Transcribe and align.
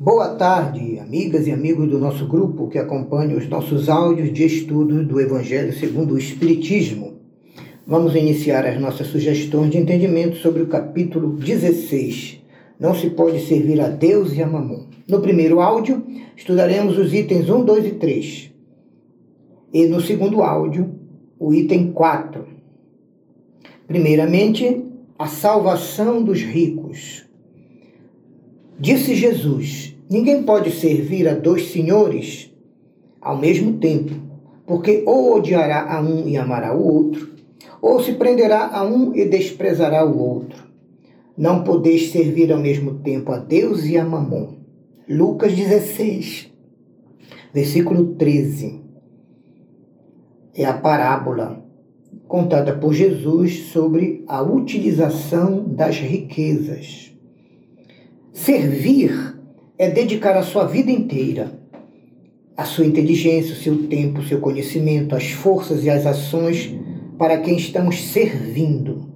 Boa 0.00 0.28
tarde, 0.36 1.00
amigas 1.00 1.48
e 1.48 1.50
amigos 1.50 1.88
do 1.90 1.98
nosso 1.98 2.24
grupo 2.24 2.68
que 2.68 2.78
acompanham 2.78 3.36
os 3.36 3.48
nossos 3.48 3.88
áudios 3.88 4.32
de 4.32 4.44
estudo 4.44 5.04
do 5.04 5.20
Evangelho 5.20 5.72
segundo 5.72 6.14
o 6.14 6.18
Espiritismo. 6.18 7.14
Vamos 7.84 8.14
iniciar 8.14 8.64
as 8.64 8.80
nossas 8.80 9.08
sugestões 9.08 9.72
de 9.72 9.78
entendimento 9.78 10.36
sobre 10.36 10.62
o 10.62 10.68
capítulo 10.68 11.30
16. 11.32 12.40
Não 12.78 12.94
se 12.94 13.10
pode 13.10 13.44
servir 13.44 13.80
a 13.80 13.88
Deus 13.88 14.32
e 14.34 14.40
a 14.40 14.46
Mamon. 14.46 14.86
No 15.08 15.20
primeiro 15.20 15.60
áudio, 15.60 16.06
estudaremos 16.36 16.96
os 16.96 17.12
itens 17.12 17.50
1, 17.50 17.64
2 17.64 17.86
e 17.86 17.90
3. 17.90 18.52
E 19.74 19.86
no 19.86 20.00
segundo 20.00 20.42
áudio, 20.42 20.94
o 21.40 21.52
item 21.52 21.90
4. 21.90 22.46
Primeiramente, 23.88 24.80
a 25.18 25.26
salvação 25.26 26.22
dos 26.22 26.40
ricos. 26.40 27.27
Disse 28.78 29.14
Jesus: 29.16 29.96
Ninguém 30.08 30.44
pode 30.44 30.70
servir 30.70 31.26
a 31.28 31.34
dois 31.34 31.72
senhores 31.72 32.54
ao 33.20 33.36
mesmo 33.36 33.78
tempo, 33.78 34.14
porque 34.66 35.02
ou 35.04 35.36
odiará 35.36 35.92
a 35.92 36.00
um 36.00 36.28
e 36.28 36.36
amará 36.36 36.76
o 36.76 36.86
outro, 36.86 37.28
ou 37.82 38.00
se 38.00 38.12
prenderá 38.12 38.70
a 38.72 38.84
um 38.84 39.14
e 39.16 39.24
desprezará 39.24 40.04
o 40.06 40.18
outro. 40.18 40.62
Não 41.36 41.64
podeis 41.64 42.10
servir 42.10 42.52
ao 42.52 42.58
mesmo 42.60 42.94
tempo 43.00 43.32
a 43.32 43.38
Deus 43.38 43.84
e 43.84 43.98
a 43.98 44.04
Mamon. 44.04 44.54
Lucas 45.08 45.52
16, 45.52 46.52
versículo 47.52 48.14
13. 48.14 48.80
É 50.54 50.64
a 50.64 50.72
parábola 50.72 51.64
contada 52.28 52.76
por 52.76 52.92
Jesus 52.92 53.70
sobre 53.72 54.24
a 54.28 54.42
utilização 54.42 55.64
das 55.64 55.98
riquezas. 55.98 57.17
Servir 58.38 59.34
é 59.76 59.90
dedicar 59.90 60.36
a 60.36 60.44
sua 60.44 60.64
vida 60.64 60.92
inteira, 60.92 61.58
a 62.56 62.64
sua 62.64 62.86
inteligência, 62.86 63.52
o 63.52 63.58
seu 63.58 63.88
tempo, 63.88 64.20
o 64.20 64.24
seu 64.24 64.38
conhecimento, 64.38 65.16
as 65.16 65.32
forças 65.32 65.84
e 65.84 65.90
as 65.90 66.06
ações 66.06 66.72
para 67.18 67.38
quem 67.38 67.56
estamos 67.56 68.00
servindo. 68.00 69.08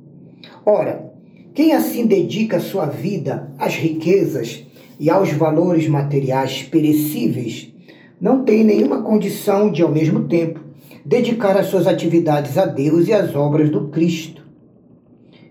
Ora, 0.66 1.12
quem 1.54 1.72
assim 1.72 2.04
dedica 2.04 2.56
a 2.56 2.60
sua 2.60 2.86
vida 2.86 3.48
às 3.58 3.76
riquezas 3.76 4.64
e 4.98 5.08
aos 5.08 5.30
valores 5.30 5.86
materiais 5.86 6.64
perecíveis, 6.64 7.72
não 8.20 8.44
tem 8.44 8.64
nenhuma 8.64 9.02
condição 9.02 9.70
de, 9.70 9.82
ao 9.82 9.92
mesmo 9.92 10.24
tempo, 10.24 10.58
dedicar 11.06 11.56
as 11.56 11.66
suas 11.66 11.86
atividades 11.86 12.58
a 12.58 12.66
Deus 12.66 13.06
e 13.06 13.12
às 13.12 13.36
obras 13.36 13.70
do 13.70 13.86
Cristo. 13.88 14.42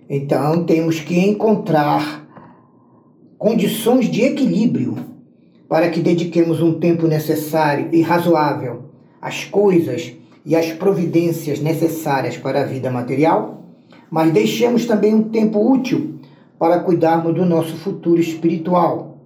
Então, 0.09 0.66
temos 0.66 1.00
que 1.00 1.17
encontrar 1.17 2.22
condições 3.42 4.06
de 4.06 4.22
equilíbrio 4.22 4.95
para 5.67 5.89
que 5.89 6.00
dediquemos 6.00 6.61
um 6.61 6.75
tempo 6.75 7.08
necessário 7.08 7.89
e 7.92 8.00
razoável 8.00 8.84
às 9.20 9.45
coisas 9.45 10.14
e 10.45 10.56
às 10.56 10.67
providências 10.67 11.59
necessárias 11.59 12.38
para 12.38 12.62
a 12.62 12.66
vida 12.66 12.92
material, 12.92 13.66
mas 14.12 14.31
deixemos 14.31 14.86
também 14.86 15.16
um 15.16 15.23
tempo 15.23 15.59
útil 15.59 16.19
para 16.59 16.81
cuidarmos 16.81 17.34
do 17.34 17.44
nosso 17.44 17.75
futuro 17.78 18.22
espiritual. 18.22 19.17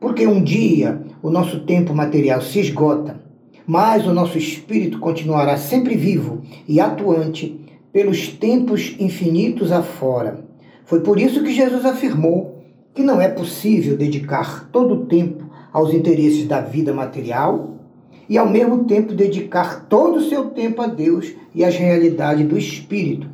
Porque 0.00 0.26
um 0.26 0.42
dia 0.42 1.00
o 1.22 1.30
nosso 1.30 1.60
tempo 1.60 1.94
material 1.94 2.42
se 2.42 2.58
esgota, 2.58 3.20
mas 3.64 4.04
o 4.08 4.12
nosso 4.12 4.36
espírito 4.36 4.98
continuará 4.98 5.56
sempre 5.56 5.94
vivo 5.94 6.42
e 6.66 6.80
atuante 6.80 7.60
pelos 7.92 8.26
tempos 8.26 8.96
infinitos 8.98 9.70
afora. 9.70 10.44
Foi 10.84 10.98
por 10.98 11.16
isso 11.20 11.44
que 11.44 11.54
Jesus 11.54 11.86
afirmou 11.86 12.51
que 12.94 13.02
não 13.02 13.20
é 13.20 13.28
possível 13.28 13.96
dedicar 13.96 14.68
todo 14.70 14.94
o 14.94 15.06
tempo 15.06 15.44
aos 15.72 15.94
interesses 15.94 16.46
da 16.46 16.60
vida 16.60 16.92
material 16.92 17.76
e 18.28 18.36
ao 18.36 18.48
mesmo 18.48 18.84
tempo 18.84 19.14
dedicar 19.14 19.86
todo 19.88 20.16
o 20.16 20.22
seu 20.22 20.50
tempo 20.50 20.82
a 20.82 20.86
Deus 20.86 21.32
e 21.54 21.64
às 21.64 21.76
realidades 21.76 22.46
do 22.46 22.58
espírito. 22.58 23.26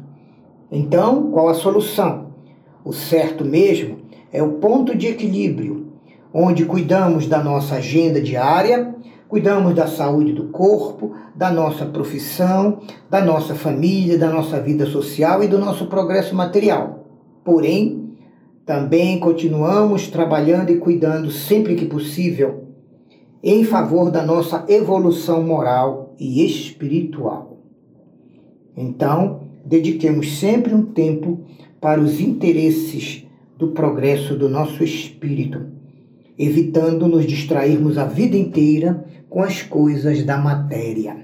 Então, 0.70 1.30
qual 1.30 1.48
a 1.48 1.54
solução? 1.54 2.28
O 2.84 2.92
certo 2.92 3.44
mesmo 3.44 3.98
é 4.32 4.42
o 4.42 4.52
ponto 4.52 4.96
de 4.96 5.06
equilíbrio, 5.06 5.88
onde 6.32 6.64
cuidamos 6.64 7.26
da 7.26 7.42
nossa 7.42 7.76
agenda 7.76 8.20
diária, 8.20 8.94
cuidamos 9.28 9.74
da 9.74 9.86
saúde 9.86 10.32
do 10.32 10.44
corpo, 10.44 11.14
da 11.34 11.50
nossa 11.50 11.84
profissão, 11.84 12.80
da 13.10 13.20
nossa 13.20 13.54
família, 13.54 14.18
da 14.18 14.30
nossa 14.30 14.60
vida 14.60 14.86
social 14.86 15.42
e 15.42 15.48
do 15.48 15.58
nosso 15.58 15.86
progresso 15.86 16.34
material. 16.34 17.04
Porém, 17.44 18.07
também 18.68 19.18
continuamos 19.18 20.08
trabalhando 20.08 20.68
e 20.68 20.76
cuidando 20.76 21.30
sempre 21.30 21.74
que 21.74 21.86
possível 21.86 22.64
em 23.42 23.64
favor 23.64 24.10
da 24.10 24.22
nossa 24.22 24.66
evolução 24.68 25.42
moral 25.42 26.14
e 26.20 26.44
espiritual. 26.44 27.62
Então, 28.76 29.48
dediquemos 29.64 30.38
sempre 30.38 30.74
um 30.74 30.82
tempo 30.82 31.40
para 31.80 31.98
os 31.98 32.20
interesses 32.20 33.24
do 33.56 33.68
progresso 33.68 34.36
do 34.36 34.50
nosso 34.50 34.84
espírito, 34.84 35.62
evitando 36.38 37.08
nos 37.08 37.24
distrairmos 37.24 37.96
a 37.96 38.04
vida 38.04 38.36
inteira 38.36 39.02
com 39.30 39.42
as 39.42 39.62
coisas 39.62 40.22
da 40.24 40.36
matéria. 40.36 41.16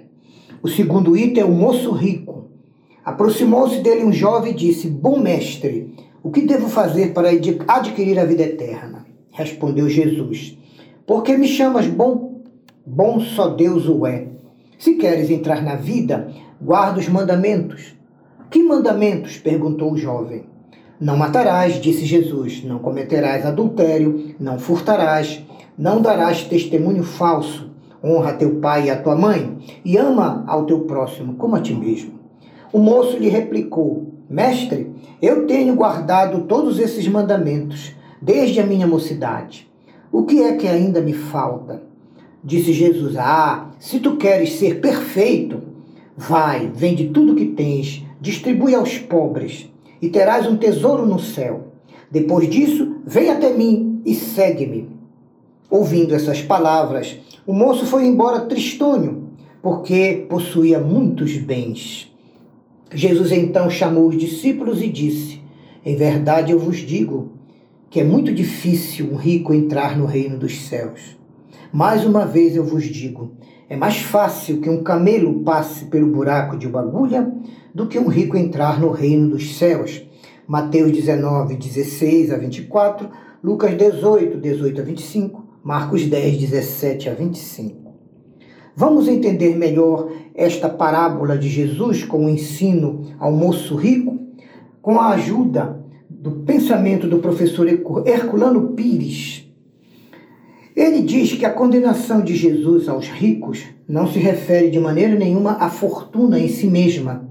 O 0.62 0.68
segundo 0.68 1.14
item 1.14 1.42
é 1.42 1.46
o 1.46 1.52
moço 1.52 1.90
rico. 1.90 2.46
Aproximou-se 3.04 3.82
dele 3.82 4.02
um 4.02 4.12
jovem 4.14 4.52
e 4.52 4.56
disse: 4.56 4.88
Bom 4.88 5.20
mestre, 5.20 5.93
o 6.24 6.30
que 6.30 6.40
devo 6.40 6.70
fazer 6.70 7.12
para 7.12 7.28
adquirir 7.68 8.18
a 8.18 8.24
vida 8.24 8.44
eterna? 8.44 9.04
Respondeu 9.30 9.90
Jesus. 9.90 10.56
Porque 11.06 11.36
me 11.36 11.46
chamas 11.46 11.86
bom? 11.86 12.40
Bom 12.86 13.20
só 13.20 13.48
Deus 13.48 13.86
o 13.86 14.06
é. 14.06 14.28
Se 14.78 14.94
queres 14.94 15.28
entrar 15.28 15.62
na 15.62 15.74
vida, 15.74 16.32
guarda 16.58 16.98
os 16.98 17.10
mandamentos. 17.10 17.94
Que 18.50 18.62
mandamentos? 18.62 19.36
perguntou 19.36 19.92
o 19.92 19.98
jovem. 19.98 20.46
Não 20.98 21.14
matarás, 21.14 21.78
disse 21.78 22.06
Jesus. 22.06 22.64
Não 22.64 22.78
cometerás 22.78 23.44
adultério, 23.44 24.34
não 24.40 24.58
furtarás, 24.58 25.44
não 25.76 26.00
darás 26.00 26.42
testemunho 26.42 27.02
falso. 27.02 27.70
Honra 28.02 28.32
teu 28.32 28.60
pai 28.60 28.86
e 28.86 28.90
a 28.90 28.96
tua 28.96 29.14
mãe 29.14 29.58
e 29.84 29.98
ama 29.98 30.42
ao 30.46 30.64
teu 30.64 30.80
próximo 30.86 31.34
como 31.34 31.54
a 31.54 31.60
ti 31.60 31.74
mesmo. 31.74 32.18
O 32.72 32.78
moço 32.78 33.18
lhe 33.18 33.28
replicou: 33.28 34.13
Mestre, 34.28 34.90
eu 35.20 35.46
tenho 35.46 35.74
guardado 35.74 36.42
todos 36.42 36.78
esses 36.78 37.06
mandamentos 37.06 37.92
desde 38.20 38.60
a 38.60 38.66
minha 38.66 38.86
mocidade. 38.86 39.68
O 40.10 40.24
que 40.24 40.42
é 40.42 40.56
que 40.56 40.66
ainda 40.66 41.00
me 41.00 41.12
falta? 41.12 41.82
Disse 42.42 42.72
Jesus: 42.72 43.16
Ah, 43.16 43.70
se 43.78 44.00
tu 44.00 44.16
queres 44.16 44.54
ser 44.54 44.80
perfeito, 44.80 45.60
vai, 46.16 46.70
vende 46.74 47.08
tudo 47.08 47.34
que 47.34 47.46
tens, 47.46 48.04
distribui 48.20 48.74
aos 48.74 48.98
pobres 48.98 49.70
e 50.00 50.08
terás 50.08 50.46
um 50.46 50.56
tesouro 50.56 51.04
no 51.04 51.18
céu. 51.18 51.68
Depois 52.10 52.48
disso, 52.48 52.96
vem 53.04 53.30
até 53.30 53.52
mim 53.52 54.00
e 54.06 54.14
segue-me. 54.14 54.88
Ouvindo 55.68 56.14
essas 56.14 56.40
palavras, 56.40 57.16
o 57.46 57.52
moço 57.52 57.84
foi 57.84 58.06
embora 58.06 58.46
tristonho, 58.46 59.30
porque 59.60 60.26
possuía 60.28 60.78
muitos 60.78 61.36
bens. 61.36 62.13
Jesus 62.94 63.32
então 63.32 63.68
chamou 63.68 64.08
os 64.08 64.16
discípulos 64.16 64.80
e 64.80 64.88
disse: 64.88 65.40
Em 65.84 65.96
verdade 65.96 66.52
eu 66.52 66.58
vos 66.58 66.78
digo 66.78 67.32
que 67.90 68.00
é 68.00 68.04
muito 68.04 68.32
difícil 68.32 69.10
um 69.12 69.16
rico 69.16 69.52
entrar 69.52 69.98
no 69.98 70.06
reino 70.06 70.38
dos 70.38 70.62
céus. 70.62 71.16
Mais 71.72 72.04
uma 72.04 72.24
vez 72.24 72.54
eu 72.54 72.64
vos 72.64 72.84
digo: 72.84 73.32
é 73.68 73.76
mais 73.76 73.96
fácil 73.96 74.60
que 74.60 74.70
um 74.70 74.82
camelo 74.82 75.40
passe 75.40 75.86
pelo 75.86 76.06
buraco 76.06 76.56
de 76.56 76.68
uma 76.68 76.80
agulha 76.80 77.32
do 77.74 77.88
que 77.88 77.98
um 77.98 78.06
rico 78.06 78.36
entrar 78.36 78.80
no 78.80 78.90
reino 78.90 79.30
dos 79.30 79.56
céus. 79.56 80.06
Mateus 80.46 80.92
19, 80.92 81.56
16 81.56 82.30
a 82.30 82.36
24, 82.36 83.08
Lucas 83.42 83.76
18, 83.76 84.38
18 84.38 84.80
a 84.80 84.84
25, 84.84 85.44
Marcos 85.64 86.06
10, 86.06 86.38
17 86.38 87.08
a 87.08 87.14
25. 87.14 87.84
Vamos 88.76 89.08
entender 89.08 89.56
melhor 89.56 90.10
esta 90.34 90.68
parábola 90.68 91.38
de 91.38 91.48
Jesus 91.48 92.04
com 92.04 92.26
o 92.26 92.28
ensino 92.28 93.02
ao 93.18 93.32
moço 93.32 93.76
rico 93.76 94.18
com 94.82 94.98
a 94.98 95.10
ajuda 95.10 95.82
do 96.10 96.30
pensamento 96.42 97.06
do 97.06 97.18
professor 97.18 97.66
Herculano 97.68 98.72
Pires. 98.72 99.48
Ele 100.74 101.02
diz 101.02 101.32
que 101.34 101.44
a 101.44 101.52
condenação 101.52 102.20
de 102.20 102.34
Jesus 102.34 102.88
aos 102.88 103.08
ricos 103.08 103.62
não 103.88 104.08
se 104.08 104.18
refere 104.18 104.70
de 104.70 104.80
maneira 104.80 105.14
nenhuma 105.14 105.52
à 105.52 105.70
fortuna 105.70 106.38
em 106.38 106.48
si 106.48 106.66
mesma, 106.66 107.30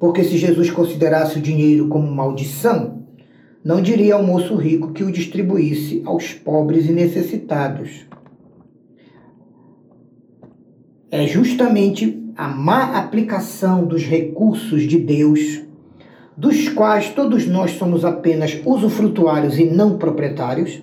porque 0.00 0.24
se 0.24 0.36
Jesus 0.36 0.70
considerasse 0.70 1.38
o 1.38 1.42
dinheiro 1.42 1.86
como 1.86 2.10
maldição, 2.10 3.04
não 3.64 3.80
diria 3.80 4.14
ao 4.14 4.22
moço 4.22 4.56
rico 4.56 4.92
que 4.92 5.04
o 5.04 5.12
distribuísse 5.12 6.02
aos 6.04 6.32
pobres 6.32 6.88
e 6.88 6.92
necessitados 6.92 8.06
é 11.10 11.26
justamente 11.26 12.22
a 12.36 12.48
má 12.48 12.98
aplicação 12.98 13.84
dos 13.84 14.02
recursos 14.02 14.82
de 14.82 14.98
Deus, 14.98 15.62
dos 16.36 16.68
quais 16.68 17.10
todos 17.10 17.46
nós 17.46 17.72
somos 17.72 18.04
apenas 18.04 18.60
usufrutuários 18.64 19.58
e 19.58 19.64
não 19.64 19.96
proprietários, 19.96 20.82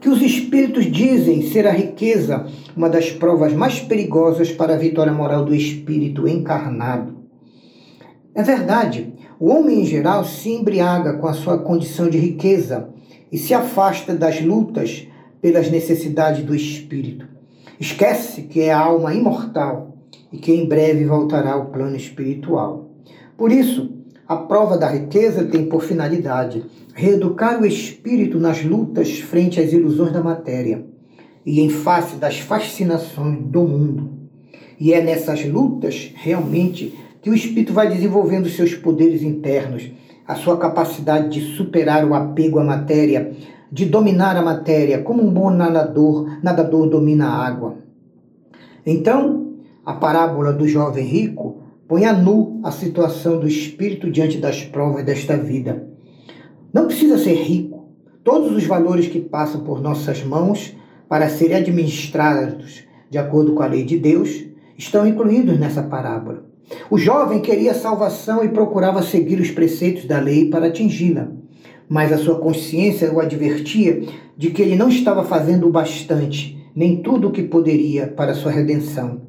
que 0.00 0.08
os 0.08 0.20
espíritos 0.20 0.90
dizem 0.90 1.42
ser 1.42 1.66
a 1.66 1.72
riqueza 1.72 2.46
uma 2.76 2.88
das 2.88 3.10
provas 3.10 3.52
mais 3.54 3.80
perigosas 3.80 4.52
para 4.52 4.74
a 4.74 4.78
vitória 4.78 5.12
moral 5.12 5.44
do 5.44 5.54
espírito 5.54 6.28
encarnado. 6.28 7.16
É 8.34 8.42
verdade, 8.42 9.14
o 9.40 9.48
homem 9.48 9.80
em 9.80 9.86
geral 9.86 10.24
se 10.24 10.50
embriaga 10.50 11.14
com 11.14 11.26
a 11.26 11.32
sua 11.32 11.58
condição 11.58 12.10
de 12.10 12.18
riqueza 12.18 12.90
e 13.32 13.38
se 13.38 13.54
afasta 13.54 14.14
das 14.14 14.40
lutas 14.42 15.08
pelas 15.40 15.70
necessidades 15.70 16.44
do 16.44 16.54
espírito. 16.54 17.35
Esquece 17.78 18.42
que 18.42 18.60
é 18.60 18.72
a 18.72 18.80
alma 18.80 19.14
imortal 19.14 19.96
e 20.32 20.38
que 20.38 20.52
em 20.52 20.66
breve 20.66 21.04
voltará 21.04 21.52
ao 21.52 21.66
plano 21.66 21.96
espiritual. 21.96 22.90
Por 23.36 23.52
isso, 23.52 23.96
a 24.26 24.36
prova 24.36 24.76
da 24.76 24.88
riqueza 24.88 25.44
tem 25.44 25.66
por 25.66 25.82
finalidade 25.82 26.64
reeducar 26.94 27.60
o 27.60 27.66
espírito 27.66 28.40
nas 28.40 28.64
lutas 28.64 29.18
frente 29.18 29.60
às 29.60 29.72
ilusões 29.72 30.12
da 30.12 30.22
matéria 30.22 30.84
e 31.44 31.60
em 31.60 31.68
face 31.68 32.16
das 32.16 32.40
fascinações 32.40 33.38
do 33.42 33.62
mundo. 33.62 34.10
E 34.80 34.92
é 34.92 35.02
nessas 35.02 35.44
lutas, 35.44 36.10
realmente, 36.14 36.98
que 37.20 37.30
o 37.30 37.34
espírito 37.34 37.72
vai 37.72 37.88
desenvolvendo 37.88 38.48
seus 38.48 38.74
poderes 38.74 39.22
internos, 39.22 39.90
a 40.26 40.34
sua 40.34 40.56
capacidade 40.56 41.28
de 41.28 41.54
superar 41.54 42.04
o 42.04 42.14
apego 42.14 42.58
à 42.58 42.64
matéria, 42.64 43.32
de 43.76 43.84
dominar 43.84 44.34
a 44.38 44.42
matéria, 44.42 45.02
como 45.02 45.22
um 45.22 45.30
bom 45.30 45.50
nadador, 45.50 46.38
nadador 46.42 46.88
domina 46.88 47.26
a 47.26 47.46
água. 47.46 47.76
Então, 48.86 49.52
a 49.84 49.92
parábola 49.92 50.50
do 50.50 50.66
jovem 50.66 51.04
rico 51.04 51.58
põe 51.86 52.06
a 52.06 52.12
nu 52.14 52.58
a 52.64 52.70
situação 52.70 53.38
do 53.38 53.46
espírito 53.46 54.10
diante 54.10 54.38
das 54.38 54.64
provas 54.64 55.04
desta 55.04 55.36
vida. 55.36 55.90
Não 56.72 56.86
precisa 56.86 57.18
ser 57.18 57.34
rico. 57.34 57.90
Todos 58.24 58.56
os 58.56 58.64
valores 58.64 59.08
que 59.08 59.20
passam 59.20 59.60
por 59.60 59.82
nossas 59.82 60.24
mãos 60.24 60.74
para 61.06 61.28
serem 61.28 61.58
administrados 61.58 62.82
de 63.10 63.18
acordo 63.18 63.52
com 63.52 63.62
a 63.62 63.66
lei 63.66 63.84
de 63.84 63.98
Deus 63.98 64.42
estão 64.78 65.06
incluídos 65.06 65.60
nessa 65.60 65.82
parábola. 65.82 66.46
O 66.90 66.96
jovem 66.96 67.42
queria 67.42 67.74
salvação 67.74 68.42
e 68.42 68.48
procurava 68.48 69.02
seguir 69.02 69.38
os 69.38 69.50
preceitos 69.50 70.06
da 70.06 70.18
lei 70.18 70.48
para 70.48 70.68
atingi-la, 70.68 71.28
mas 71.88 72.12
a 72.12 72.18
sua 72.18 72.38
consciência 72.38 73.12
o 73.12 73.20
advertia 73.20 74.02
de 74.36 74.50
que 74.50 74.62
ele 74.62 74.76
não 74.76 74.88
estava 74.88 75.24
fazendo 75.24 75.66
o 75.66 75.70
bastante, 75.70 76.56
nem 76.74 77.02
tudo 77.02 77.28
o 77.28 77.32
que 77.32 77.42
poderia 77.42 78.06
para 78.06 78.34
sua 78.34 78.50
redenção. 78.50 79.22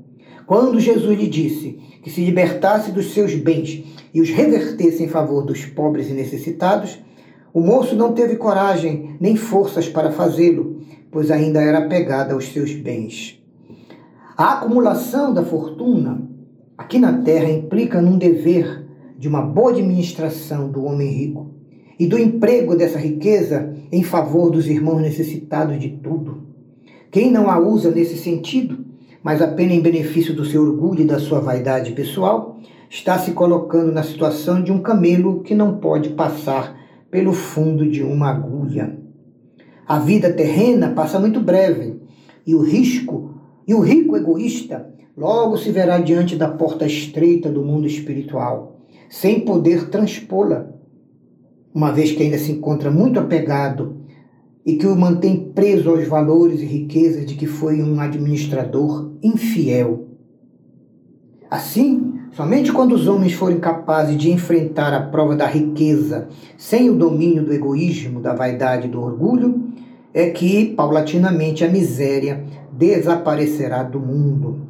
Quando 0.46 0.80
Jesus 0.80 1.18
lhe 1.18 1.28
disse 1.28 1.80
que 2.04 2.10
se 2.10 2.24
libertasse 2.24 2.92
dos 2.92 3.14
seus 3.14 3.36
bens 3.36 3.84
e 4.14 4.22
os 4.22 4.30
revertesse 4.30 5.04
em 5.04 5.08
favor 5.08 5.46
dos 5.46 5.66
pobres 5.66 6.10
e 6.10 6.14
necessitados, 6.14 7.00
o 7.54 7.60
moço 7.60 7.96
não 7.96 8.14
teve 8.14 8.36
coragem 8.36 9.16
nem 9.20 9.36
forças 9.36 9.88
para 9.90 10.12
fazê-lo, 10.12 10.82
pois 11.12 11.32
ainda 11.32 11.62
era 11.62 11.80
apegado 11.80 12.34
aos 12.34 12.46
seus 12.52 12.74
bens. 12.74 13.42
A 14.38 14.54
acumulação 14.54 15.34
da 15.34 15.44
fortuna 15.44 16.22
aqui 16.78 17.00
na 17.00 17.22
terra 17.22 17.50
implica 17.50 18.02
num 18.02 18.18
dever 18.18 18.86
de 19.18 19.28
uma 19.28 19.42
boa 19.42 19.72
administração 19.72 20.70
do 20.70 20.86
homem 20.86 21.10
rico 21.10 21.57
e 22.00 22.06
do 22.06 22.18
emprego 22.18 22.76
dessa 22.76 23.00
riqueza 23.00 23.74
em 23.92 24.04
favor 24.04 24.50
dos 24.50 24.68
irmãos 24.68 25.02
necessitados 25.02 25.80
de 25.80 25.90
tudo. 25.90 26.44
Quem 27.12 27.32
não 27.32 27.50
a 27.50 27.60
usa 27.60 27.92
nesse 27.92 28.18
sentido, 28.18 28.86
mas 29.24 29.42
apenas 29.42 29.74
em 29.74 29.82
benefício 29.82 30.36
do 30.36 30.46
seu 30.46 30.62
orgulho 30.62 31.02
e 31.02 31.06
da 31.06 31.20
sua 31.20 31.40
vaidade 31.40 31.92
pessoal, 31.94 32.60
está 32.90 33.18
se 33.18 33.32
colocando 33.32 33.92
na 33.92 34.04
situação 34.04 34.62
de 34.62 34.72
um 34.72 34.80
camelo 34.80 35.42
que 35.42 35.56
não 35.56 35.78
pode 35.78 36.10
passar 36.10 36.78
pelo 37.10 37.34
fundo 37.34 37.90
de 37.90 38.04
uma 38.04 38.30
agulha. 38.30 38.98
A 39.88 40.00
vida 40.00 40.32
terrena 40.32 40.90
passa 40.90 41.20
muito 41.20 41.40
breve 41.40 42.00
e 42.46 42.54
o 42.54 42.62
risco 42.62 43.36
e 43.68 43.74
o 43.74 43.80
rico 43.80 44.16
egoísta 44.16 44.94
logo 45.16 45.58
se 45.58 45.72
verá 45.72 45.98
diante 45.98 46.36
da 46.36 46.48
porta 46.48 46.86
estreita 46.86 47.50
do 47.50 47.64
mundo 47.64 47.88
espiritual, 47.88 48.82
sem 49.10 49.40
poder 49.40 49.90
transpô-la, 49.90 50.77
uma 51.78 51.92
vez 51.92 52.12
que 52.12 52.24
ainda 52.24 52.40
se 52.40 52.52
encontra 52.52 52.90
muito 52.90 53.20
apegado 53.20 53.98
e 54.66 54.78
que 54.78 54.88
o 54.88 54.96
mantém 54.96 55.52
preso 55.54 55.92
aos 55.92 56.08
valores 56.08 56.60
e 56.60 56.66
riquezas 56.66 57.24
de 57.24 57.36
que 57.36 57.46
foi 57.46 57.84
um 57.84 58.02
administrador 58.02 59.12
infiel. 59.22 60.08
Assim, 61.52 62.16
somente 62.32 62.72
quando 62.72 62.94
os 62.94 63.08
homens 63.08 63.34
forem 63.34 63.60
capazes 63.60 64.18
de 64.18 64.32
enfrentar 64.32 64.92
a 64.92 65.02
prova 65.02 65.36
da 65.36 65.46
riqueza 65.46 66.28
sem 66.58 66.90
o 66.90 66.96
domínio 66.96 67.46
do 67.46 67.54
egoísmo, 67.54 68.22
da 68.22 68.34
vaidade 68.34 68.88
e 68.88 68.90
do 68.90 69.00
orgulho, 69.00 69.72
é 70.12 70.32
que, 70.32 70.74
paulatinamente, 70.74 71.64
a 71.64 71.70
miséria 71.70 72.44
desaparecerá 72.72 73.84
do 73.84 74.00
mundo. 74.00 74.62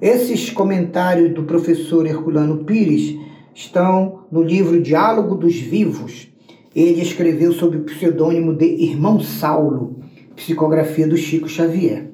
Esses 0.00 0.48
comentários 0.48 1.34
do 1.34 1.42
professor 1.42 2.06
Herculano 2.06 2.64
Pires 2.64 3.18
estão 3.54 4.20
no 4.32 4.42
livro 4.42 4.80
Diálogo 4.80 5.34
dos 5.34 5.56
Vivos. 5.56 6.32
Ele 6.74 7.00
escreveu 7.00 7.52
sob 7.52 7.76
o 7.76 7.84
pseudônimo 7.84 8.52
de 8.52 8.66
Irmão 8.66 9.20
Saulo, 9.20 10.00
psicografia 10.34 11.06
do 11.06 11.16
Chico 11.16 11.48
Xavier. 11.48 12.10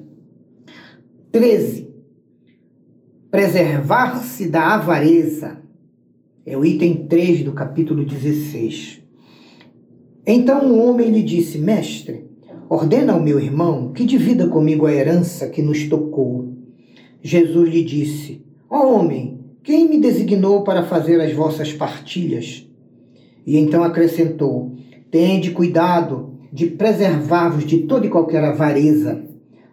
13. 1.31 1.89
Preservar-se 3.31 4.47
da 4.49 4.75
avareza. 4.75 5.61
É 6.45 6.55
o 6.55 6.63
item 6.63 7.07
3 7.07 7.43
do 7.43 7.53
capítulo 7.53 8.05
16. 8.05 9.01
Então 10.27 10.71
o 10.71 10.87
homem 10.87 11.09
lhe 11.09 11.23
disse: 11.23 11.57
Mestre, 11.57 12.25
ordena 12.69 13.13
ao 13.13 13.21
meu 13.21 13.39
irmão 13.39 13.91
que 13.93 14.05
divida 14.05 14.47
comigo 14.47 14.85
a 14.85 14.93
herança 14.93 15.49
que 15.49 15.61
nos 15.61 15.87
tocou. 15.87 16.53
Jesus 17.23 17.69
lhe 17.69 17.83
disse: 17.83 18.45
Ó 18.69 18.79
oh, 18.79 18.95
homem, 18.95 19.39
quem 19.63 19.89
me 19.89 19.99
designou 19.99 20.63
para 20.63 20.83
fazer 20.83 21.19
as 21.19 21.33
vossas 21.33 21.73
partilhas? 21.73 22.70
E 23.45 23.57
então 23.57 23.83
acrescentou: 23.83 24.75
Tende 25.09 25.51
cuidado 25.51 26.31
de 26.51 26.67
preservar-vos 26.67 27.65
de 27.65 27.79
toda 27.79 28.05
e 28.05 28.09
qualquer 28.09 28.43
avareza, 28.43 29.23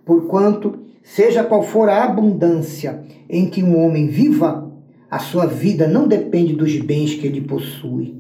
porquanto, 0.05 0.79
seja 1.03 1.45
qual 1.45 1.63
for 1.63 1.89
a 1.89 2.05
abundância 2.05 3.03
em 3.29 3.47
que 3.47 3.63
um 3.63 3.79
homem 3.85 4.07
viva, 4.07 4.73
a 5.11 5.19
sua 5.19 5.47
vida 5.47 5.89
não 5.89 6.07
depende 6.07 6.55
dos 6.55 6.77
bens 6.79 7.15
que 7.15 7.27
ele 7.27 7.41
possui. 7.41 8.15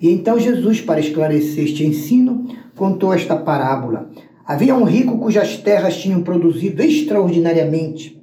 E 0.00 0.10
então 0.10 0.38
Jesus, 0.38 0.80
para 0.80 1.00
esclarecer 1.00 1.64
este 1.64 1.84
ensino, 1.84 2.46
contou 2.74 3.12
esta 3.12 3.36
parábola. 3.36 4.10
Havia 4.44 4.74
um 4.74 4.84
rico 4.84 5.18
cujas 5.18 5.56
terras 5.56 5.96
tinham 5.96 6.22
produzido 6.22 6.82
extraordinariamente 6.82 8.22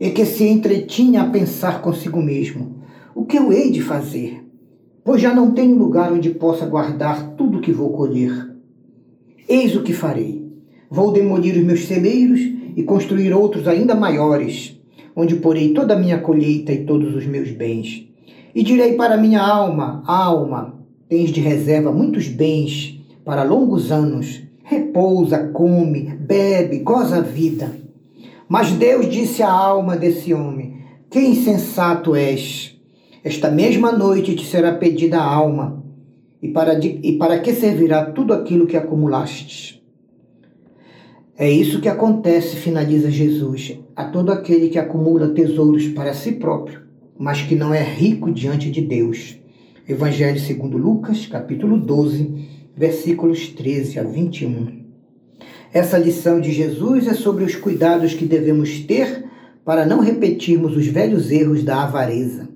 e 0.00 0.10
que 0.10 0.24
se 0.24 0.44
entretinha 0.44 1.22
a 1.22 1.28
pensar 1.28 1.82
consigo 1.82 2.22
mesmo: 2.22 2.82
o 3.14 3.24
que 3.24 3.38
eu 3.38 3.52
hei 3.52 3.70
de 3.70 3.82
fazer? 3.82 4.42
Pois 5.04 5.20
já 5.20 5.34
não 5.34 5.50
tenho 5.50 5.76
lugar 5.76 6.12
onde 6.12 6.30
possa 6.30 6.64
guardar 6.64 7.34
tudo 7.36 7.58
o 7.58 7.60
que 7.60 7.72
vou 7.72 7.90
colher. 7.90 8.50
Eis 9.48 9.74
o 9.74 9.82
que 9.82 9.92
farei: 9.92 10.46
vou 10.88 11.12
demolir 11.12 11.56
os 11.56 11.64
meus 11.64 11.86
celeiros 11.86 12.40
e 12.76 12.82
construir 12.84 13.32
outros 13.32 13.66
ainda 13.66 13.94
maiores, 13.94 14.80
onde 15.16 15.36
porei 15.36 15.72
toda 15.74 15.94
a 15.94 15.98
minha 15.98 16.18
colheita 16.18 16.72
e 16.72 16.84
todos 16.84 17.14
os 17.16 17.26
meus 17.26 17.50
bens. 17.50 18.08
E 18.54 18.62
direi 18.62 18.94
para 18.94 19.16
minha 19.16 19.40
alma: 19.40 20.04
Alma, 20.06 20.78
tens 21.08 21.30
de 21.30 21.40
reserva 21.40 21.90
muitos 21.90 22.28
bens 22.28 23.00
para 23.24 23.42
longos 23.42 23.90
anos. 23.90 24.42
Repousa, 24.62 25.48
come, 25.48 26.14
bebe, 26.20 26.78
goza 26.78 27.16
a 27.16 27.20
vida. 27.20 27.72
Mas 28.48 28.70
Deus 28.70 29.10
disse 29.10 29.42
à 29.42 29.50
alma 29.50 29.96
desse 29.96 30.32
homem: 30.32 30.76
Que 31.10 31.18
insensato 31.18 32.14
és! 32.14 32.71
Esta 33.24 33.48
mesma 33.48 33.92
noite 33.92 34.34
te 34.34 34.44
será 34.44 34.74
pedida 34.74 35.20
a 35.20 35.24
alma, 35.24 35.80
e 36.42 36.48
para, 36.48 36.76
e 36.84 37.16
para 37.16 37.38
que 37.38 37.52
servirá 37.52 38.06
tudo 38.06 38.32
aquilo 38.32 38.66
que 38.66 38.76
acumulaste? 38.76 39.80
É 41.38 41.48
isso 41.48 41.80
que 41.80 41.88
acontece, 41.88 42.56
finaliza 42.56 43.12
Jesus, 43.12 43.78
a 43.94 44.06
todo 44.06 44.32
aquele 44.32 44.68
que 44.70 44.78
acumula 44.78 45.28
tesouros 45.28 45.86
para 45.88 46.14
si 46.14 46.32
próprio, 46.32 46.80
mas 47.16 47.42
que 47.42 47.54
não 47.54 47.72
é 47.72 47.80
rico 47.80 48.28
diante 48.32 48.68
de 48.72 48.80
Deus. 48.80 49.36
Evangelho 49.88 50.40
segundo 50.40 50.76
Lucas, 50.76 51.24
capítulo 51.24 51.78
12, 51.78 52.48
versículos 52.76 53.46
13 53.46 54.00
a 54.00 54.02
21. 54.02 54.82
Essa 55.72 55.96
lição 55.96 56.40
de 56.40 56.50
Jesus 56.50 57.06
é 57.06 57.14
sobre 57.14 57.44
os 57.44 57.54
cuidados 57.54 58.14
que 58.14 58.24
devemos 58.24 58.80
ter 58.80 59.26
para 59.64 59.86
não 59.86 60.00
repetirmos 60.00 60.76
os 60.76 60.88
velhos 60.88 61.30
erros 61.30 61.62
da 61.62 61.84
avareza. 61.84 62.51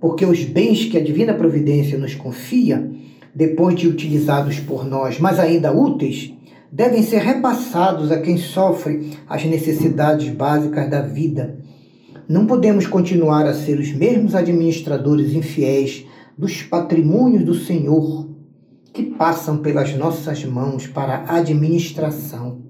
Porque 0.00 0.24
os 0.24 0.44
bens 0.44 0.84
que 0.84 0.98
a 0.98 1.02
divina 1.02 1.34
providência 1.34 1.98
nos 1.98 2.14
confia, 2.14 2.90
depois 3.34 3.74
de 3.78 3.88
utilizados 3.88 4.60
por 4.60 4.84
nós, 4.84 5.18
mas 5.18 5.38
ainda 5.38 5.72
úteis, 5.72 6.34
devem 6.70 7.02
ser 7.02 7.20
repassados 7.20 8.10
a 8.10 8.20
quem 8.20 8.36
sofre 8.36 9.12
as 9.28 9.44
necessidades 9.44 10.28
básicas 10.28 10.90
da 10.90 11.00
vida. 11.00 11.58
Não 12.28 12.46
podemos 12.46 12.86
continuar 12.86 13.46
a 13.46 13.54
ser 13.54 13.78
os 13.78 13.92
mesmos 13.92 14.34
administradores 14.34 15.32
infiéis 15.32 16.04
dos 16.36 16.62
patrimônios 16.62 17.44
do 17.44 17.54
Senhor 17.54 18.28
que 18.92 19.02
passam 19.02 19.58
pelas 19.58 19.94
nossas 19.94 20.44
mãos 20.44 20.86
para 20.86 21.24
a 21.28 21.36
administração. 21.36 22.62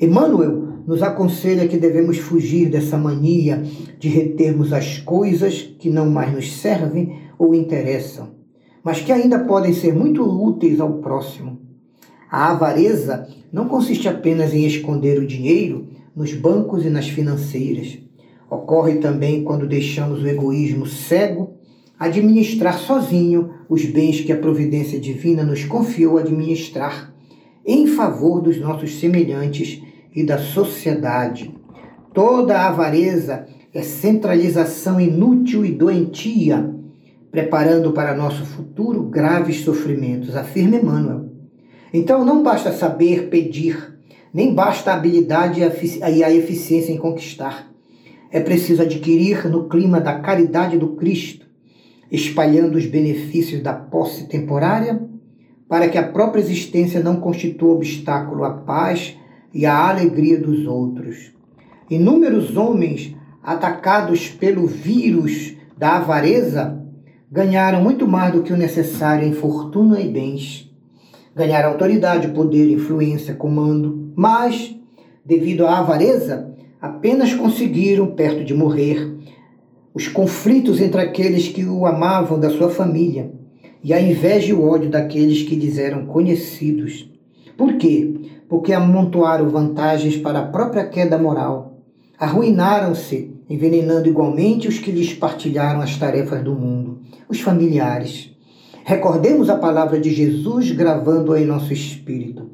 Emmanuel 0.00 0.65
nos 0.86 1.02
aconselha 1.02 1.66
que 1.66 1.76
devemos 1.76 2.18
fugir 2.18 2.68
dessa 2.68 2.96
mania 2.96 3.62
de 3.98 4.08
retermos 4.08 4.72
as 4.72 4.98
coisas 4.98 5.62
que 5.62 5.90
não 5.90 6.08
mais 6.08 6.32
nos 6.32 6.52
servem 6.52 7.18
ou 7.38 7.54
interessam, 7.54 8.34
mas 8.84 9.00
que 9.00 9.10
ainda 9.10 9.40
podem 9.40 9.72
ser 9.72 9.92
muito 9.92 10.22
úteis 10.22 10.78
ao 10.80 10.94
próximo. 10.98 11.60
A 12.30 12.52
avareza 12.52 13.28
não 13.52 13.66
consiste 13.66 14.08
apenas 14.08 14.54
em 14.54 14.64
esconder 14.66 15.18
o 15.18 15.26
dinheiro 15.26 15.88
nos 16.14 16.32
bancos 16.32 16.84
e 16.84 16.90
nas 16.90 17.08
financeiras. 17.08 17.98
Ocorre 18.48 18.96
também 18.96 19.42
quando 19.42 19.66
deixamos 19.66 20.22
o 20.22 20.28
egoísmo 20.28 20.86
cego 20.86 21.56
administrar 21.98 22.78
sozinho 22.78 23.50
os 23.68 23.84
bens 23.84 24.20
que 24.20 24.32
a 24.32 24.36
providência 24.36 25.00
divina 25.00 25.42
nos 25.42 25.64
confiou 25.64 26.18
administrar 26.18 27.14
em 27.64 27.86
favor 27.86 28.40
dos 28.40 28.60
nossos 28.60 29.00
semelhantes 29.00 29.82
e 30.16 30.24
da 30.24 30.38
sociedade. 30.38 31.54
Toda 32.14 32.66
avareza 32.66 33.46
é 33.72 33.82
centralização 33.82 34.98
inútil 34.98 35.64
e 35.64 35.70
doentia, 35.70 36.74
preparando 37.30 37.92
para 37.92 38.16
nosso 38.16 38.46
futuro 38.46 39.02
graves 39.02 39.60
sofrimentos, 39.60 40.34
afirma 40.34 40.76
Emmanuel. 40.76 41.26
Então 41.92 42.24
não 42.24 42.42
basta 42.42 42.72
saber 42.72 43.28
pedir, 43.28 43.94
nem 44.32 44.54
basta 44.54 44.90
a 44.90 44.94
habilidade 44.94 45.60
e 45.60 46.24
a 46.24 46.34
eficiência 46.34 46.92
em 46.92 46.96
conquistar. 46.96 47.70
É 48.32 48.40
preciso 48.40 48.82
adquirir 48.82 49.46
no 49.48 49.68
clima 49.68 50.00
da 50.00 50.18
caridade 50.18 50.78
do 50.78 50.96
Cristo 50.96 51.46
espalhando 52.10 52.76
os 52.76 52.86
benefícios 52.86 53.62
da 53.62 53.72
posse 53.72 54.28
temporária, 54.28 55.00
para 55.68 55.88
que 55.88 55.98
a 55.98 56.06
própria 56.06 56.40
existência 56.40 57.00
não 57.00 57.16
constitua 57.16 57.74
obstáculo 57.74 58.44
à 58.44 58.50
paz 58.50 59.16
e 59.56 59.64
à 59.64 59.88
alegria 59.88 60.38
dos 60.38 60.66
outros. 60.66 61.32
Inúmeros 61.88 62.58
homens 62.58 63.16
atacados 63.42 64.28
pelo 64.28 64.66
vírus 64.66 65.56
da 65.78 65.96
avareza 65.96 66.78
ganharam 67.32 67.82
muito 67.82 68.06
mais 68.06 68.34
do 68.34 68.42
que 68.42 68.52
o 68.52 68.56
necessário 68.56 69.26
em 69.26 69.32
fortuna 69.32 69.98
e 69.98 70.08
bens. 70.08 70.70
Ganharam 71.34 71.70
autoridade, 71.70 72.28
poder, 72.28 72.70
influência, 72.70 73.32
comando, 73.32 74.12
mas, 74.14 74.76
devido 75.24 75.66
à 75.66 75.78
avareza, 75.78 76.54
apenas 76.78 77.32
conseguiram, 77.32 78.08
perto 78.08 78.44
de 78.44 78.52
morrer, 78.52 79.10
os 79.94 80.06
conflitos 80.06 80.82
entre 80.82 81.00
aqueles 81.00 81.48
que 81.48 81.64
o 81.64 81.86
amavam 81.86 82.38
da 82.38 82.50
sua 82.50 82.68
família 82.68 83.32
e 83.82 83.94
a 83.94 84.00
inveja 84.00 84.50
e 84.50 84.52
o 84.52 84.68
ódio 84.68 84.90
daqueles 84.90 85.42
que 85.44 85.54
lhes 85.54 85.78
eram 85.78 86.04
conhecidos. 86.04 87.15
Por 87.56 87.74
quê? 87.74 88.14
Porque 88.48 88.72
amontoaram 88.72 89.48
vantagens 89.48 90.16
para 90.16 90.40
a 90.40 90.46
própria 90.46 90.86
queda 90.86 91.16
moral. 91.16 91.80
Arruinaram-se, 92.18 93.34
envenenando 93.48 94.08
igualmente 94.08 94.68
os 94.68 94.78
que 94.78 94.90
lhes 94.90 95.14
partilharam 95.14 95.80
as 95.80 95.96
tarefas 95.96 96.42
do 96.42 96.54
mundo, 96.54 97.00
os 97.28 97.40
familiares. 97.40 98.34
Recordemos 98.84 99.48
a 99.48 99.56
palavra 99.56 99.98
de 99.98 100.10
Jesus 100.10 100.70
gravando-a 100.70 101.40
em 101.40 101.44
nosso 101.44 101.72
espírito. 101.72 102.50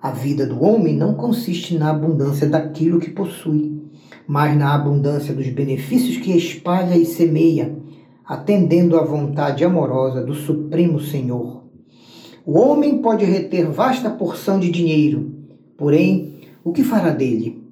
A 0.00 0.10
vida 0.10 0.46
do 0.46 0.62
homem 0.62 0.96
não 0.96 1.14
consiste 1.14 1.76
na 1.78 1.90
abundância 1.90 2.48
daquilo 2.48 3.00
que 3.00 3.10
possui, 3.10 3.82
mas 4.26 4.56
na 4.56 4.74
abundância 4.74 5.34
dos 5.34 5.48
benefícios 5.48 6.16
que 6.18 6.36
espalha 6.36 6.96
e 6.96 7.04
semeia, 7.04 7.76
atendendo 8.24 8.96
à 8.96 9.04
vontade 9.04 9.64
amorosa 9.64 10.24
do 10.24 10.34
Supremo 10.34 11.00
Senhor. 11.00 11.61
O 12.44 12.58
homem 12.58 12.98
pode 12.98 13.24
reter 13.24 13.66
vasta 13.70 14.10
porção 14.10 14.58
de 14.58 14.70
dinheiro, 14.70 15.32
porém, 15.76 16.40
o 16.64 16.72
que 16.72 16.82
fará 16.82 17.10
dele? 17.10 17.62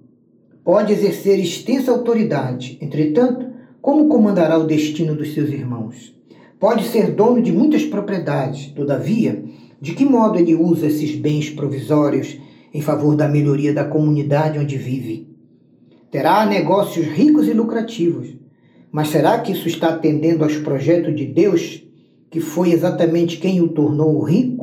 Pode 0.64 0.92
exercer 0.92 1.38
extensa 1.38 1.90
autoridade, 1.90 2.78
entretanto, 2.80 3.46
como 3.80 4.08
comandará 4.08 4.58
o 4.58 4.66
destino 4.66 5.14
dos 5.14 5.34
seus 5.34 5.50
irmãos? 5.50 6.14
Pode 6.58 6.84
ser 6.84 7.12
dono 7.12 7.42
de 7.42 7.50
muitas 7.50 7.84
propriedades, 7.84 8.66
todavia, 8.72 9.42
de 9.80 9.94
que 9.94 10.04
modo 10.04 10.38
ele 10.38 10.54
usa 10.54 10.86
esses 10.86 11.16
bens 11.16 11.50
provisórios 11.50 12.38
em 12.72 12.80
favor 12.80 13.16
da 13.16 13.28
melhoria 13.28 13.72
da 13.72 13.84
comunidade 13.84 14.58
onde 14.58 14.76
vive? 14.76 15.30
terá 16.10 16.44
negócios 16.44 17.06
ricos 17.06 17.46
e 17.46 17.52
lucrativos. 17.52 18.28
Mas 18.90 19.08
será 19.08 19.38
que 19.38 19.52
isso 19.52 19.68
está 19.68 19.90
atendendo 19.90 20.42
aos 20.42 20.56
projetos 20.56 21.14
de 21.14 21.24
Deus, 21.24 21.84
que 22.28 22.40
foi 22.40 22.72
exatamente 22.72 23.38
quem 23.38 23.60
o 23.60 23.68
tornou 23.68 24.20
rico? 24.22 24.59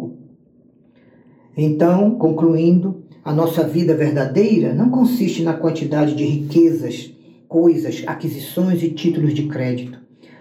Então, 1.60 2.12
concluindo, 2.12 3.04
a 3.26 3.34
nossa 3.34 3.64
vida 3.64 3.96
verdadeira 3.96 4.76
não 4.76 4.92
consiste 4.92 5.42
na 5.42 5.54
quantidade 5.54 6.14
de 6.14 6.24
riquezas, 6.24 7.12
coisas, 7.48 8.04
aquisições 8.06 8.84
e 8.84 8.92
títulos 8.92 9.34
de 9.34 9.48
crédito. 9.48 9.98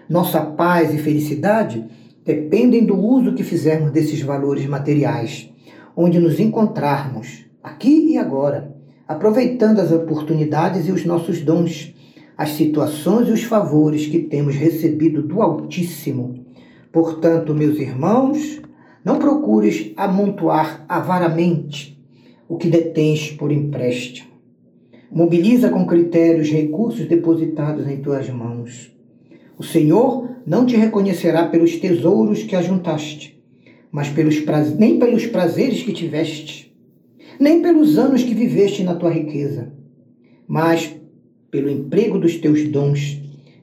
Nossa 0.07 0.39
paz 0.39 0.93
e 0.93 0.99
felicidade 0.99 1.83
dependem 2.23 2.85
do 2.85 2.95
uso 2.95 3.33
que 3.33 3.43
fizermos 3.43 3.91
desses 3.91 4.21
valores 4.21 4.67
materiais, 4.67 5.49
onde 5.95 6.19
nos 6.19 6.39
encontrarmos, 6.39 7.45
aqui 7.63 8.11
e 8.11 8.17
agora 8.17 8.77
aproveitando 9.07 9.79
as 9.79 9.91
oportunidades 9.91 10.87
e 10.87 10.91
os 10.91 11.05
nossos 11.05 11.41
dons, 11.41 11.95
as 12.37 12.49
situações 12.49 13.29
e 13.29 13.31
os 13.31 13.43
favores 13.43 14.05
que 14.05 14.19
temos 14.19 14.55
recebido 14.55 15.23
do 15.23 15.41
Altíssimo. 15.41 16.45
Portanto, 16.91 17.55
meus 17.55 17.79
irmãos, 17.79 18.61
não 19.07 19.19
procures 19.19 19.93
amontoar 19.95 20.83
avaramente 20.89 21.97
o 22.45 22.57
que 22.57 22.67
detens 22.67 23.31
por 23.31 23.53
empréstimo. 23.53 24.27
Mobiliza 25.09 25.69
com 25.69 25.87
critério 25.87 26.41
os 26.41 26.49
recursos 26.49 27.07
depositados 27.07 27.87
em 27.87 28.01
tuas 28.01 28.29
mãos. 28.29 28.93
O 29.57 29.63
Senhor 29.63 30.29
não 30.45 30.65
te 30.65 30.75
reconhecerá 30.75 31.47
pelos 31.47 31.77
tesouros 31.77 32.43
que 32.43 32.53
ajuntaste, 32.53 33.41
mas 33.89 34.09
pelos 34.09 34.43
nem 34.77 34.99
pelos 34.99 35.25
prazeres 35.25 35.83
que 35.83 35.93
tiveste 35.93 36.67
nem 37.39 37.61
pelos 37.61 37.97
anos 37.97 38.23
que 38.23 38.33
viveste 38.33 38.83
na 38.83 38.95
tua 38.95 39.11
riqueza, 39.11 39.71
mas 40.45 40.93
pelo 41.49 41.69
emprego 41.69 42.19
dos 42.19 42.35
teus 42.35 42.67
dons, 42.67 43.21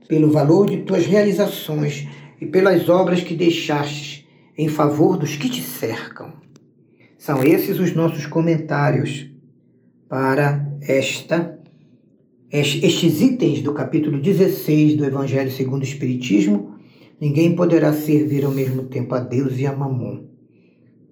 pelo 0.08 0.30
valor 0.30 0.70
de 0.70 0.78
tuas 0.78 1.04
realizações 1.04 2.08
e 2.40 2.46
pelas 2.46 2.88
obras 2.88 3.20
que 3.20 3.34
deixaste 3.34 4.23
em 4.56 4.68
favor 4.68 5.16
dos 5.16 5.36
que 5.36 5.48
te 5.48 5.62
cercam. 5.62 6.32
São 7.18 7.42
esses 7.42 7.78
os 7.78 7.94
nossos 7.94 8.26
comentários 8.26 9.26
para 10.08 10.66
esta 10.80 11.58
estes 12.52 13.20
itens 13.20 13.62
do 13.62 13.74
capítulo 13.74 14.20
16 14.20 14.96
do 14.96 15.04
Evangelho 15.04 15.50
segundo 15.50 15.80
o 15.80 15.84
Espiritismo. 15.84 16.76
Ninguém 17.20 17.56
poderá 17.56 17.92
servir 17.92 18.44
ao 18.44 18.52
mesmo 18.52 18.84
tempo 18.84 19.12
a 19.14 19.18
Deus 19.18 19.58
e 19.58 19.66
a 19.66 19.74
Mamon. 19.74 20.24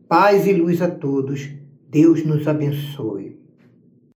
Paz 0.09 0.47
e 0.47 0.53
luz 0.53 0.81
a 0.81 0.89
todos 0.89 1.49
Deus 1.91 2.25
nos 2.25 2.47
abençoe. 2.47 3.42